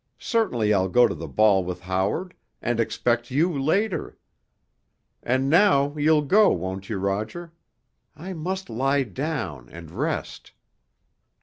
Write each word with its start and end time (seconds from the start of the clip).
Certainly 0.17 0.73
I'll 0.73 0.89
go 0.89 1.07
to 1.07 1.13
the 1.13 1.27
ball 1.27 1.63
with 1.63 1.81
Howard—and 1.81 2.79
expect 2.79 3.29
you 3.29 3.55
later. 3.55 4.17
And 5.21 5.47
now 5.47 5.95
you'll 5.95 6.23
go, 6.23 6.49
won't 6.49 6.89
you, 6.89 6.97
Roger? 6.97 7.53
I 8.15 8.33
must 8.33 8.67
lie 8.67 9.03
down—and 9.03 9.91
rest." 9.91 10.53